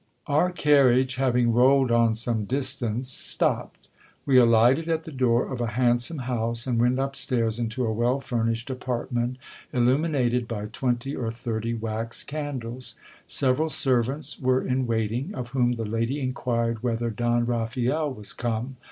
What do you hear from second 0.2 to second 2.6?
Our carriage, having rolled on some